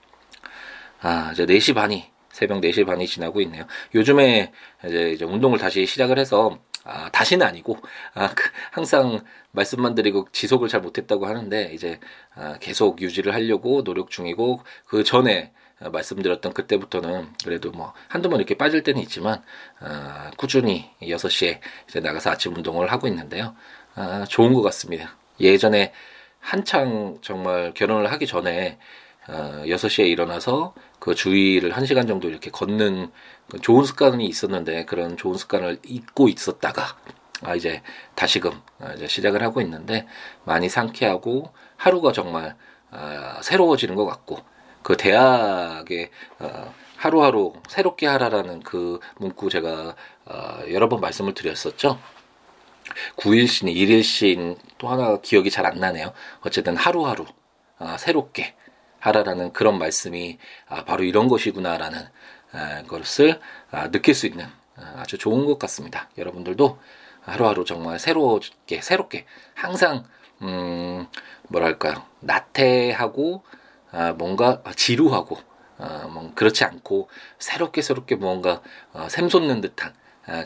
[1.01, 3.66] 아, 이제 4시 반이, 새벽 4시 반이 지나고 있네요.
[3.95, 4.53] 요즘에
[4.87, 7.78] 이제, 이제 운동을 다시 시작을 해서, 아, 다시는 아니고,
[8.14, 9.22] 아, 그, 항상
[9.53, 12.01] 말씀만 드리고 지속을 잘 못했다고 하는데, 이제,
[12.35, 18.57] 아, 계속 유지를 하려고 노력 중이고, 그 전에 말씀드렸던 그때부터는 그래도 뭐 한두 번 이렇게
[18.57, 19.43] 빠질 때는 있지만,
[19.80, 23.55] 아, 꾸준히 6시에 이제 나가서 아침 운동을 하고 있는데요.
[23.95, 25.18] 아, 좋은 것 같습니다.
[25.41, 25.93] 예전에
[26.41, 28.78] 한창 정말 결혼을 하기 전에
[29.28, 33.11] 어, 6시에 일어나서 그 주위를 1시간 정도 이렇게 걷는
[33.51, 36.97] 그 좋은 습관이 있었는데 그런 좋은 습관을 잊고 있었다가
[37.43, 37.82] 아 이제
[38.14, 40.07] 다시금 아, 이제 시작을 하고 있는데
[40.45, 42.57] 많이 상쾌하고 하루가 정말
[42.91, 44.39] 어, 새로워지는 것 같고
[44.82, 51.99] 그 대학의 어, 하루하루 새롭게 하라라는 그 문구 제가 어, 여러 번 말씀을 드렸었죠.
[53.16, 56.12] 9일신, 1일신 또 하나 기억이 잘 안 나네요.
[56.43, 57.24] 어쨌든 하루하루
[57.78, 58.55] 아, 새롭게
[59.01, 62.07] 하라라는 그런 말씀이 아, 바로 이런 것이구나라는
[62.53, 66.09] 아, 것을 아, 느낄 수 있는 아, 아주 좋은 것 같습니다.
[66.18, 66.78] 여러분들도
[67.22, 69.24] 하루하루 정말 새롭게 새롭게
[69.55, 70.05] 항상
[70.43, 71.07] 음,
[71.49, 73.43] 뭐랄까요 나태하고
[73.93, 75.39] 아, 뭔가 지루하고
[75.78, 77.09] 어, 뭐 그렇지 않고
[77.39, 78.62] 새롭게 새롭게 무언가
[78.93, 79.95] 어, 샘솟는 듯한 아,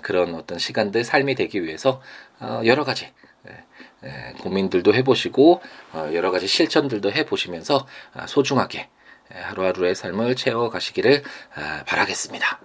[0.03, 2.03] 그런 어떤 시간들 삶이 되기 위해서
[2.41, 3.13] 어, 여러 가지
[3.49, 3.65] 예,
[4.05, 5.63] 예, 고민들도 해보시고
[5.93, 8.89] 어, 여러 가지 실천들도 해보시면서 아, 소중하게
[9.35, 11.23] 예, 하루하루의 삶을 채워 가시기를
[11.55, 12.61] 아, 바라겠습니다.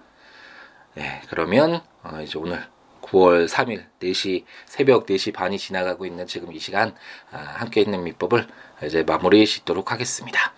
[0.98, 2.64] 예, 그러면 어, 이제 오늘
[3.02, 6.94] 9월 3일 4시 새벽 4시 반이 지나가고 있는 지금 이 시간
[7.30, 8.46] 아, 함께 있는 밑법을
[8.84, 10.54] 이제 마무리 짓도록 하겠습니다.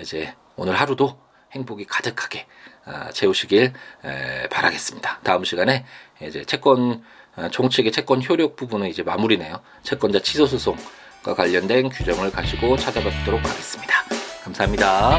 [0.00, 1.18] 이제 오늘 하루도
[1.52, 2.65] 행복이 가득하게 아,
[3.12, 3.72] 채우시길
[4.04, 5.20] 에, 바라겠습니다.
[5.22, 5.84] 다음 시간에
[6.22, 7.02] 이제 채권
[7.36, 9.60] 아, 총칙의 채권 효력 부분은 이제 마무리네요.
[9.82, 13.94] 채권자 취소 소송과 관련된 규정을 가지고 찾아뵙도록 하겠습니다.
[14.42, 15.18] 감사합니다.